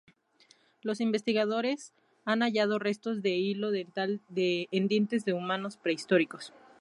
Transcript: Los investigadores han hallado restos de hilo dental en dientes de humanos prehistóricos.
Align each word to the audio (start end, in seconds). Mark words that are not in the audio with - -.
Los 0.81 0.99
investigadores 0.99 1.93
han 2.25 2.39
hallado 2.41 2.79
restos 2.79 3.21
de 3.21 3.35
hilo 3.35 3.69
dental 3.69 4.19
en 4.35 4.87
dientes 4.87 5.25
de 5.25 5.33
humanos 5.33 5.77
prehistóricos. 5.77 6.53